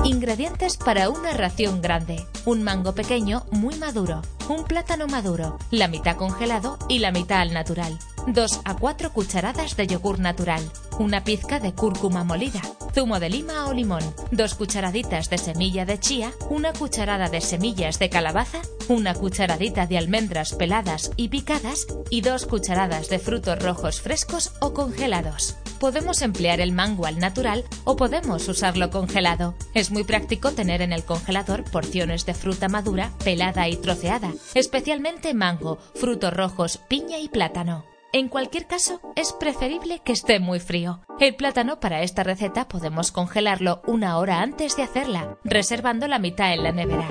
Ingredientes 0.05 0.75
para 0.75 1.09
una 1.09 1.31
ración 1.31 1.81
grande. 1.81 2.25
Un 2.45 2.61
mango 2.61 2.93
pequeño 2.93 3.45
muy 3.51 3.75
maduro, 3.75 4.21
un 4.49 4.65
plátano 4.65 5.07
maduro, 5.07 5.57
la 5.71 5.87
mitad 5.87 6.17
congelado 6.17 6.77
y 6.89 6.99
la 6.99 7.13
mitad 7.13 7.39
al 7.39 7.53
natural. 7.53 7.97
2 8.27 8.61
a 8.65 8.75
4 8.75 9.13
cucharadas 9.13 9.77
de 9.77 9.87
yogur 9.87 10.19
natural, 10.19 10.61
una 10.99 11.23
pizca 11.23 11.61
de 11.61 11.73
cúrcuma 11.73 12.25
molida, 12.25 12.61
zumo 12.93 13.21
de 13.21 13.29
lima 13.29 13.65
o 13.67 13.73
limón, 13.73 14.03
2 14.31 14.55
cucharaditas 14.55 15.29
de 15.29 15.37
semilla 15.37 15.85
de 15.85 15.97
chía, 15.97 16.33
una 16.49 16.73
cucharada 16.73 17.29
de 17.29 17.39
semillas 17.39 17.97
de 17.97 18.09
calabaza, 18.09 18.59
una 18.89 19.13
cucharadita 19.13 19.87
de 19.87 19.97
almendras 19.97 20.51
peladas 20.53 21.11
y 21.15 21.29
picadas. 21.29 21.87
Y 22.09 22.19
2 22.19 22.45
cucharadas 22.47 23.07
de 23.07 23.19
frutos 23.19 23.63
rojos 23.63 24.01
frescos 24.01 24.51
o 24.59 24.73
congelados 24.73 25.55
podemos 25.83 26.21
emplear 26.21 26.61
el 26.61 26.71
mango 26.71 27.05
al 27.05 27.19
natural 27.19 27.65
o 27.83 27.97
podemos 27.97 28.47
usarlo 28.47 28.89
congelado. 28.89 29.53
Es 29.73 29.91
muy 29.91 30.05
práctico 30.05 30.51
tener 30.51 30.81
en 30.81 30.93
el 30.93 31.03
congelador 31.03 31.65
porciones 31.65 32.25
de 32.25 32.33
fruta 32.33 32.69
madura, 32.69 33.11
pelada 33.25 33.67
y 33.67 33.75
troceada, 33.75 34.31
especialmente 34.53 35.33
mango, 35.33 35.79
frutos 35.93 36.31
rojos, 36.33 36.77
piña 36.77 37.19
y 37.19 37.27
plátano. 37.27 37.83
En 38.13 38.29
cualquier 38.29 38.65
caso, 38.65 39.01
es 39.17 39.33
preferible 39.33 39.99
que 40.05 40.13
esté 40.13 40.39
muy 40.39 40.61
frío. 40.61 41.01
El 41.19 41.35
plátano 41.35 41.81
para 41.81 42.01
esta 42.01 42.23
receta 42.23 42.69
podemos 42.69 43.11
congelarlo 43.11 43.81
una 43.85 44.19
hora 44.19 44.39
antes 44.39 44.77
de 44.77 44.83
hacerla, 44.83 45.37
reservando 45.43 46.07
la 46.07 46.17
mitad 46.17 46.53
en 46.53 46.63
la 46.63 46.71
nevera. 46.71 47.09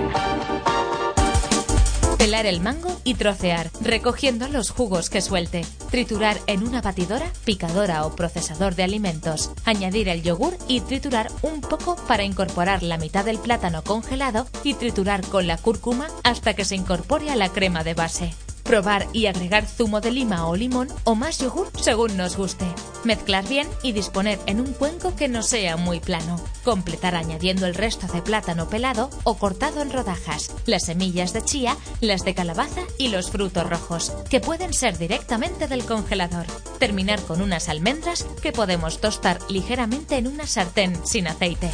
Pelar 2.17 2.45
el 2.45 2.61
mango 2.61 2.89
y 3.03 3.15
trocear, 3.15 3.69
recogiendo 3.81 4.47
los 4.47 4.69
jugos 4.69 5.09
que 5.09 5.21
suelte. 5.21 5.65
Triturar 5.91 6.37
en 6.47 6.63
una 6.63 6.81
batidora, 6.81 7.31
picadora 7.43 8.05
o 8.05 8.15
procesador 8.15 8.75
de 8.75 8.83
alimentos. 8.83 9.51
Añadir 9.65 10.09
el 10.09 10.23
yogur 10.23 10.57
y 10.67 10.81
triturar 10.81 11.29
un 11.41 11.61
poco 11.61 11.95
para 12.07 12.23
incorporar 12.23 12.83
la 12.83 12.97
mitad 12.97 13.25
del 13.25 13.39
plátano 13.39 13.83
congelado 13.83 14.47
y 14.63 14.73
triturar 14.75 15.25
con 15.27 15.47
la 15.47 15.57
cúrcuma 15.57 16.07
hasta 16.23 16.53
que 16.53 16.65
se 16.65 16.75
incorpore 16.75 17.29
a 17.29 17.35
la 17.35 17.49
crema 17.49 17.83
de 17.83 17.93
base. 17.93 18.33
Probar 18.63 19.07
y 19.11 19.25
agregar 19.25 19.65
zumo 19.65 19.99
de 19.99 20.11
lima 20.11 20.47
o 20.47 20.55
limón 20.55 20.87
o 21.03 21.15
más 21.15 21.37
yogur 21.37 21.69
según 21.79 22.15
nos 22.17 22.37
guste. 22.37 22.65
Mezclar 23.03 23.47
bien 23.47 23.67
y 23.83 23.91
disponer 23.91 24.39
en 24.45 24.61
un 24.61 24.73
cuenco 24.73 25.15
que 25.15 25.27
no 25.27 25.43
sea 25.43 25.75
muy 25.75 25.99
plano. 25.99 26.39
Completar 26.63 27.15
añadiendo 27.15 27.65
el 27.65 27.75
resto 27.75 28.07
de 28.07 28.21
plátano 28.21 28.69
pelado 28.69 29.09
o 29.23 29.37
cortado 29.37 29.81
en 29.81 29.91
rodajas, 29.91 30.51
las 30.65 30.85
semillas 30.85 31.33
de 31.33 31.41
chía, 31.43 31.75
las 31.99 32.23
de 32.23 32.33
calabaza 32.33 32.81
y 32.97 33.09
los 33.09 33.29
frutos 33.29 33.69
rojos, 33.69 34.13
que 34.29 34.39
pueden 34.39 34.73
ser 34.73 34.97
directamente 34.97 35.67
del 35.67 35.85
congelador. 35.85 36.45
Terminar 36.79 37.21
con 37.21 37.41
unas 37.41 37.67
almendras 37.67 38.25
que 38.41 38.53
podemos 38.53 39.01
tostar 39.01 39.39
ligeramente 39.49 40.17
en 40.17 40.27
una 40.27 40.47
sartén 40.47 40.97
sin 41.05 41.27
aceite. 41.27 41.69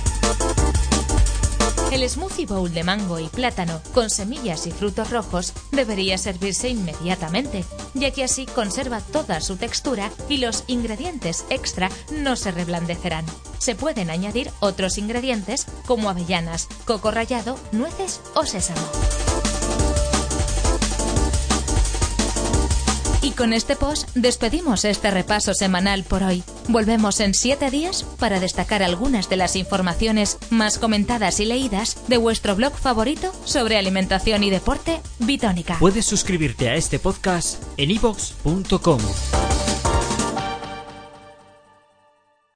El 1.92 2.08
smoothie 2.08 2.46
bowl 2.46 2.72
de 2.72 2.84
mango 2.84 3.20
y 3.20 3.28
plátano 3.28 3.82
con 3.96 4.12
semillas 4.12 4.68
y 4.68 4.72
frutos 4.72 5.10
rojos 5.10 5.54
debería 5.72 6.20
servirse 6.20 6.70
inmediatamente, 6.70 7.66
ya 7.96 8.12
que 8.12 8.24
así 8.24 8.46
conserva 8.46 9.02
toda 9.02 9.42
su 9.42 9.58
textura 9.58 10.12
y 10.30 10.38
los 10.38 10.64
ingredientes 10.68 11.46
extra 11.50 11.90
no 12.12 12.36
se 12.36 12.52
reblandecerán. 12.52 13.26
Se 13.58 13.74
pueden 13.74 14.12
añadir 14.12 14.52
otros 14.60 15.00
ingredientes 15.00 15.66
como 15.88 16.12
avellanas, 16.12 16.68
coco 16.86 17.10
rallado, 17.10 17.58
nueces 17.72 18.22
o 18.36 18.46
sésamo. 18.46 19.19
Con 23.40 23.54
este 23.54 23.78
post 23.78 24.10
despedimos 24.16 24.84
este 24.84 25.12
repaso 25.12 25.54
semanal 25.54 26.04
por 26.04 26.24
hoy. 26.24 26.44
Volvemos 26.68 27.22
en 27.22 27.34
siete 27.34 27.72
días 27.72 28.04
para 28.20 28.42
destacar 28.42 28.84
algunas 28.84 29.30
de 29.30 29.38
las 29.38 29.56
informaciones 29.56 30.38
más 30.50 30.78
comentadas 30.78 31.40
y 31.40 31.46
leídas 31.46 32.04
de 32.10 32.18
vuestro 32.18 32.58
blog 32.58 32.74
favorito 32.74 33.32
sobre 33.46 33.78
alimentación 33.78 34.44
y 34.44 34.50
deporte, 34.50 35.00
Bitónica. 35.20 35.78
Puedes 35.80 36.06
suscribirte 36.06 36.68
a 36.68 36.76
este 36.76 37.00
podcast 37.00 37.64
en 37.78 37.92
ivox.com. 37.92 39.00